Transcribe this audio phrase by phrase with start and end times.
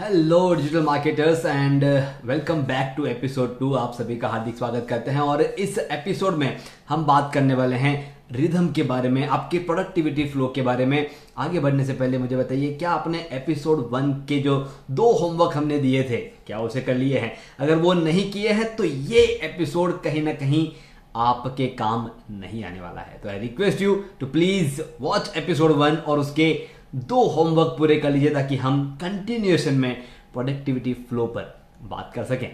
[0.00, 1.84] Hello digital marketers and
[2.24, 6.36] welcome back to episode two आप सभी का हार्दिक स्वागत करते हैं और इस एपिसोड
[6.36, 6.56] में
[6.88, 7.92] हम बात करने वाले हैं
[8.32, 11.06] रिदम के बारे में, आपके प्रोडक्टिविटी फ्लो के बारे में।
[11.38, 14.58] आगे बढ़ने से पहले मुझे बताइए, क्या आपने एपिसोड वन के जो
[14.90, 17.32] दो होमवर्क हमने दिए थे, क्या उसे कर लिए हैं?
[17.58, 20.68] अगर वो नहीं किए हैं तो ये एपिसोड कहीं ना कहीं
[21.16, 25.96] आपके काम नहीं आने वाला है। तो I request you to please watch episode one
[25.96, 26.52] और उसके
[26.92, 29.92] दो होमवर्क पूरे कर लीजिए ताकि हम कंटिन्यूएशन में
[30.32, 31.42] प्रोडक्टिविटी फ्लो पर
[31.82, 32.48] बात कर सकें।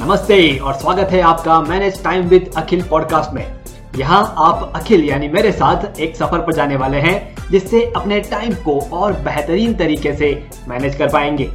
[0.00, 3.44] नमस्ते और स्वागत है आपका manage time with Akhil podcast में।
[3.96, 8.54] यहाँ आप अखिल यानी मेरे साथ एक सफ़र पर जाने वाले हैं, जिससे अपने टाइम
[8.54, 10.34] को और बेहतरीन तरीके से
[10.68, 11.50] मैनेज कर पाएँगे।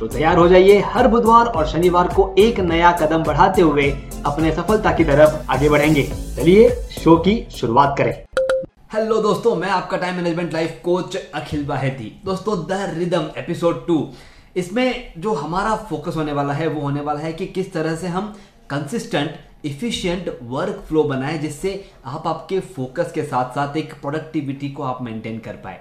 [0.00, 3.90] तो तैयार हो जाइए हर बुधवार और शनिवार को एक नया कदम बढ़ाते हुए
[4.26, 6.02] अपने सफलता की तरफ़ आगे बढ़ेंगे।
[6.36, 8.29] चलिए शो की शुरुआत करें।
[8.90, 12.04] हेलो दोस्तों, मैं आपका time management life coach Akhil Baheti.
[12.24, 13.96] दोस्तों द रिदम एपिसोड टू
[14.56, 18.06] इसमें जो हमारा फोकस होने वाला है, वो होने वाला है कि किस तरह से
[18.06, 18.34] हम
[18.70, 24.82] कंसिस्टेंट इफिशियंट वर्क फ्लो बनाए, जिससे आप आपके फोकस के साथ साथ एक प्रोडक्टिविटी को
[24.82, 25.80] आप मेंटेन कर पाए।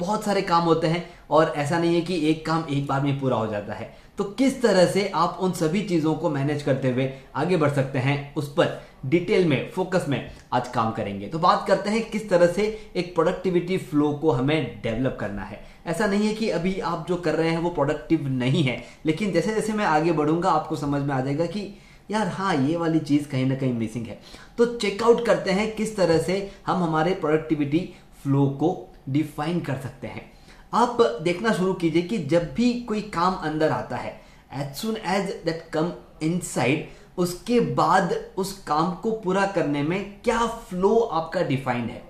[0.00, 3.18] बहुत सारे काम होते हैं और ऐसा नहीं है कि एक काम एक बार में
[3.20, 6.90] पूरा हो जाता है। तो किस तरह से आप उन सभी चीज़ों को मैनेज करते
[6.90, 11.38] हुए आगे बढ़ सकते हैं, उस पर डिटेल में फोकस में आज काम करेंगे। तो
[11.38, 16.06] बात करते हैं किस तरह से एक प्रोडक्टिविटी फ्लो को हमें डेवलप करना है। ऐसा
[16.06, 18.76] नहीं है कि अभी आप जो कर रहे हैं वो प्रोडक्टिव नहीं है,
[19.06, 21.62] लेकिन जैसे जैसे मैं आगे बढ़ूँगा, आपको समझ में आ जाएगा कि
[22.10, 24.18] यार हाँ ये वाली चीज़ कहीं ना कहीं मिसिंग है।
[24.58, 27.88] तो चेकआउट करते हैं किस तरह से हम हमारे प्रोडक्टिविटी
[28.22, 28.76] फ्लो को
[29.08, 30.30] डिफाइन कर सकते हैं।
[30.72, 34.20] आप देखना शुरू कीजिए कि जब भी कोई काम अंदर आता है
[34.54, 40.46] as soon as that come inside उसके बाद उस काम को पूरा करने में क्या
[40.46, 42.02] फ्लो आपका डिफाइंड है?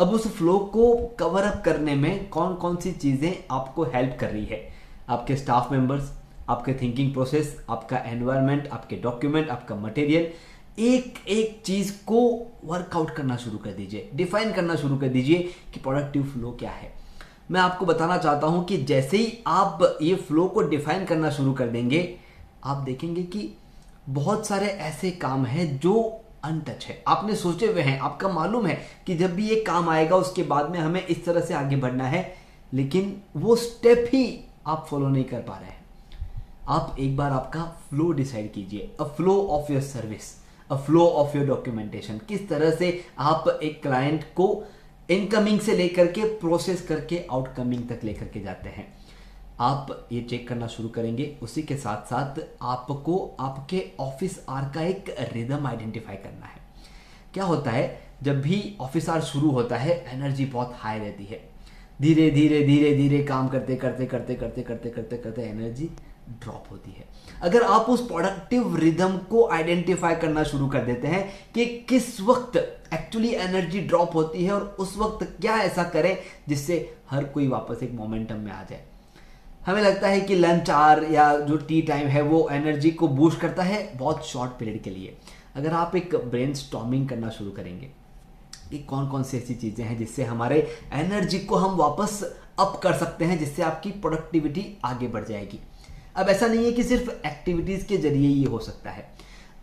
[0.00, 4.30] अब उस फ्लो को कवर अप करने में कौन कौन सी चीज़ें आपको हेल्प कर
[4.30, 4.60] रही है?
[5.08, 6.12] आपके स्टाफ मेंबर्स
[6.48, 10.32] आपके थिंकिंग प्रोसेस आपका एनवायरमेंट आपके डॉक्यूमेंट आपका मटेरियल
[10.82, 12.20] एक एक चीज़ को
[12.64, 15.38] वर्कआउट करना शुरू कर दीजिए। डिफाइन करना शुरू कर दीजिए
[15.74, 16.97] कि प्रोडक्टिव फ्लो क्या है।
[17.50, 21.52] मैं आपको बताना चाहता हूँ कि जैसे ही आप ये फ्लो को डिफाइन करना शुरू
[21.52, 22.18] कर देंगे,
[22.64, 23.48] आप देखेंगे कि
[24.08, 26.02] बहुत सारे ऐसे काम हैं जो
[26.44, 30.16] अनटच है। आपने सोचे हुए हैं, आपका मालूम है कि जब भी ये काम आएगा,
[30.16, 32.34] उसके बाद में हमें इस तरह से आगे बढ़ना है,
[32.74, 35.76] लेकिन वो स्टेप ही आप फॉलो नहीं कर पा रहे हैं।
[36.68, 40.34] आप एक बार आपका फ्लो डिसाइड कीजिए। A flow of your service
[40.70, 44.46] a flow of your documentation किस तरह से आप एक क्लाइंट को
[45.10, 48.94] इनकमिंग से लेकर के प्रोसेस करके आउटकमिंग तक लेकर के जाते हैं।
[49.60, 54.82] आप ये चेक करना शुरू करेंगे। उसी के साथ साथ आपको आपके ऑफ़िस आर का
[54.82, 56.60] एक रिदम आइडेंटिफाई करना है।
[57.34, 58.00] क्या होता है?
[58.22, 61.50] जब भी ऑफ़िस आर शुरू होता है एनर्जी बहुत हाई रहती है।
[62.02, 65.90] धीरे धीरे धीरे धीरे काम करते करते करते करते करते करते करते एनर्जी
[66.42, 67.04] ड्रॉप होती है।
[67.42, 72.56] अगर आप उस प्रोडक्टिव रिदम को आइडेंटिफाई करना शुरू कर देते हैं कि किस वक्त
[72.94, 76.16] एक्चुअली एनर्जी ड्रॉप होती है और उस वक्त क्या ऐसा करें
[76.48, 78.84] जिससे हर कोई वापस एक मोमेंटम में आ जाए।
[79.66, 83.40] हमें लगता है कि लंच आवर या जो टी टाइम है वो एनर्जी को बूस्ट
[83.40, 85.16] करता है बहुत शॉर्ट पीरियड के लिए।
[85.56, 87.90] अगर आप एक ब्रेन करना शुरू करेंगे
[88.70, 90.58] कि कौन कौन सी ऐसी चीज़ें हैं जिससे हमारे
[90.94, 92.22] एनर्जी को हम वापस
[92.58, 95.60] अप कर सकते हैं, जिससे आपकी प्रोडक्टिविटी आगे बढ़ जाएगी।
[96.16, 99.08] अब ऐसा नहीं है कि सिर्फ़ एक्टिविटीज़ के ज़रिए ये हो सकता है।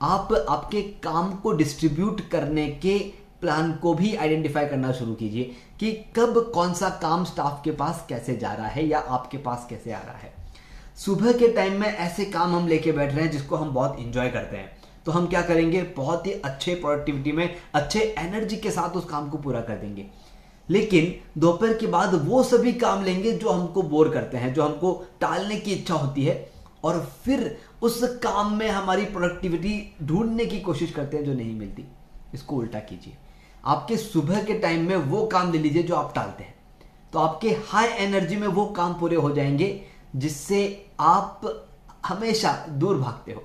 [0.02, 2.98] आप आपके काम को डिस्ट्रीब्यूट करने के
[3.42, 8.06] प्लान को भी आइडेंटिफाई करना शुरू कीजिए कि कब कौन सा काम स्टाफ के पास
[8.10, 10.34] कैसे जा रहा है या आपके पास कैसे आ रहा है।
[10.96, 14.30] सुबह के टाइम में ऐसे काम हम लेके बैठ रहे हैं जिसको हम बहुत इंजॉय
[14.30, 14.72] करते हैं।
[15.06, 15.84] तो हम क्या करेंगे?
[15.84, 20.08] बहुत ही अच्छे प्रोडक्टिविटी में, अच्छे एनर्जी के साथ उस काम को पूरा कर देंगे।
[20.70, 25.06] लेकिन दोपहर के बाद वो सभी काम लेंगे जो हमको बोर करते हैं, जो हमको
[25.22, 26.52] टालने की इच्छा होती है।
[26.84, 31.86] और फिर उस काम में हमारी प्रोडक्टिविटी ढूँढने की कोशिश करते हैं जो नहीं मिलती।
[32.34, 33.18] इसको उल्टा कीजिए।
[33.66, 36.56] आपके सुबह के टाइम में वो काम ले लीजिए जो आप टालते हैं।
[37.14, 39.82] तो आपके हाई एनर्जी में वो काम पूरे हो जाएँगे,
[40.16, 41.42] जिससे आप
[42.06, 43.44] हमेशा दूर भागते हो।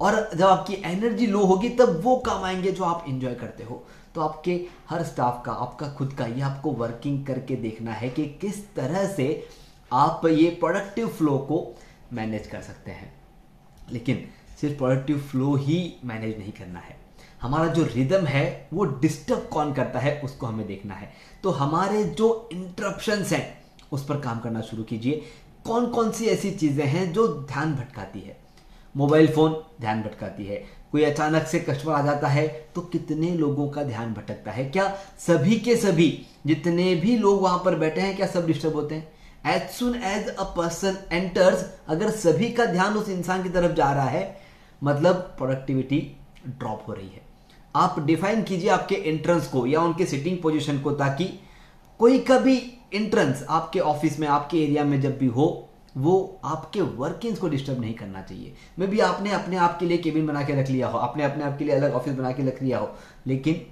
[0.00, 3.84] और जब आपकी एनर्जी लो होगी, तब वो काम आएँगे जो आप इंजॉय करते हो।
[4.14, 8.26] तो आपके हर स्टाफ का, आपका खुद का, ये आपको वर्किंग करके देखना है कि
[8.26, 9.48] किस तरह से
[9.92, 11.78] आप ये प्रोडक्टिव फ्लो को
[12.12, 13.14] मैनेज कर सकते हैं।
[13.92, 14.28] लेकिन
[14.60, 16.96] सिर्फ़ प्रोडक्टिव फ्लो ही मैनेज नहीं करना है।
[17.42, 21.12] हमारा जो रिदम है, वो डिस्टर्ब कौन करता है, उसको हमें देखना है।
[21.42, 23.60] तो हमारे जो इंटरप्शन हैं,
[23.92, 25.22] उस पर काम करना शुरू कीजिए।
[25.64, 28.47] कौन कौन सी ऐसी चीज़ें हैं जो ध्यान भटकाती है?
[28.94, 30.56] मोबाइल फ़ोन ध्यान भटकाती है।
[30.92, 34.64] कोई अचानक से कस्टमर आ जाता है तो कितने लोगों का ध्यान भटकता है?
[34.66, 34.88] क्या
[35.18, 39.08] सभी के सभी, जितने भी लोग वहाँ पर बैठे हैं, क्या सब डिस्टर्ब होते हैं?
[39.46, 43.92] As soon as a person enters अगर सभी का ध्यान उस इंसान की तरफ़ जा
[43.92, 44.40] रहा है
[44.82, 46.00] मतलब प्रोडक्टिविटी
[46.48, 47.26] ड्रॉप हो रही है।
[47.74, 51.24] आप डिफाइन कीजिए आपके एंट्रेंस को या उनके सिटिंग पोजिशन को, ताकि
[52.00, 52.56] कोई का भी
[52.94, 57.80] एंट्रेंस आपके ऑफ़िस में, आपके एरिया में जब भी हो वो आपके वर्किंग्स को डिस्टर्ब
[57.80, 60.88] नहीं करना चाहिए। मे भी आपने अपने आप के लिए केबिन बना के रख लिया
[60.88, 62.90] हो, आपने अपने आप के लिए अलग ऑफ़िस बना के रख लिया हो,
[63.26, 63.66] लेकिन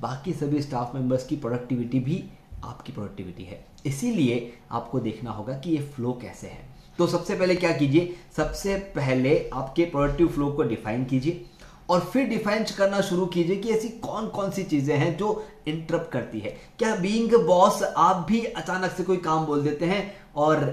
[0.00, 2.24] बाकी सभी स्टाफ मेंबर्स की प्रोडक्टिविटी भी
[2.64, 6.66] आपकी प्रोडक्टिविटी है। इसीलिए आपको देखना होगा कि ये फ्लो कैसे है।
[6.98, 8.14] तो सबसे पहले क्या कीजिए?
[8.36, 11.44] सबसे पहले आपके प्रोडक्टिव फ्लो को डिफाइन कीजिए
[11.90, 16.10] और फिर डिफाइन करना शुरू कीजिए कि ऐसी कौन कौन सी चीज़ें हैं जो इंटरप्ट
[16.12, 20.02] करती है। क्या बीइंग बॉस आप भी अचानक से कोई काम बोल देते हैं
[20.36, 20.64] और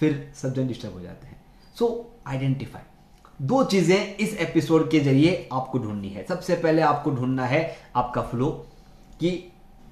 [0.00, 1.36] फिर सब जन डिस्टर्ब हो जाते हैं।
[1.76, 1.88] सो
[2.26, 2.82] आइडेंटिफाई
[3.42, 8.22] दो चीज़ें इस एपिसोड के ज़रिए आपको ढूंढनी है। सबसे पहले आपको ढूंढना है आपका
[8.22, 8.50] फ्लो
[9.20, 9.30] कि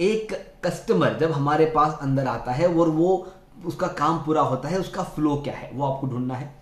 [0.00, 0.32] एक
[0.64, 3.26] कस्टमर जब हमारे पास अंदर आता है और वो
[3.66, 6.55] उसका काम पूरा होता है, उसका फ्लो क्या है, वो आपको ढूंढना है।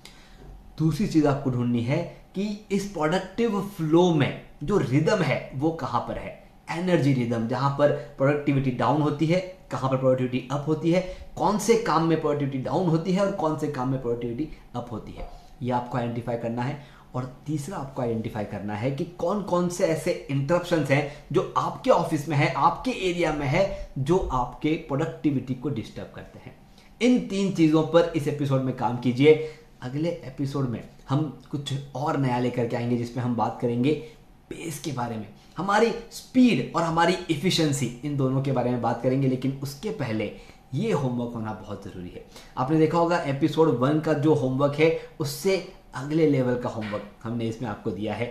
[0.78, 1.98] दूसरी चीज़ आपको ढूंढनी है
[2.34, 6.49] कि इस प्रोडक्टिव फ्लो में जो रिदम है, वो कहाँ पर है?
[6.72, 9.40] एनर्जी रिदम जहाँ पर प्रोडक्टिविटी डाउन होती है,
[9.70, 13.32] कहाँ पर प्रोडक्टिविटी अप होती है, कौन से काम में प्रोडक्टिविटी डाउन होती है और
[13.32, 15.28] कौन से काम में प्रोडक्टिविटी अप होती है।
[15.62, 19.86] ये आपको आइडेंटिफाई करना है और तीसरा आपको आइडेंटिफाई करना है कि कौन कौन से
[19.86, 25.54] ऐसे इंटरप्शन हैं जो आपके ऑफ़िस में है, आपके एरिया में है, जो आपके प्रोडक्टिविटी
[25.54, 26.56] को डिस्टर्ब करते हैं।
[27.02, 29.50] इन तीन चीज़ों पर इस एपिसोड में काम कीजिए।
[29.82, 34.02] अगले एपिसोड में हम कुछ और नया लेकर के आएँगे जिसमें हम बात करेंगे
[34.50, 39.02] पेस के बारे में, हमारी स्पीड और हमारी इफिशियंसी इन दोनों के बारे में बात
[39.02, 40.32] करेंगे, लेकिन उसके पहले
[40.74, 42.24] ये होमवर्क होना बहुत ज़रूरी है।
[42.58, 45.56] आपने देखा होगा एपिसोड वन का जो होमवर्क है, उससे
[45.94, 48.26] अगले लेवल का होमवर्क हमने इसमें आपको दिया है।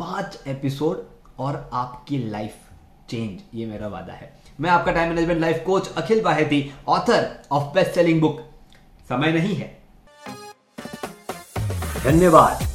[0.00, 1.06] पाँच एपिसोड
[1.38, 2.54] और आपकी लाइफ
[3.10, 7.74] चेंज ये मेरा वादा है। मैं आपका time management life coach Akhil Baheti author of
[7.74, 8.40] best selling book
[9.08, 9.72] समय नहीं है।
[12.04, 12.73] धन्यवाद।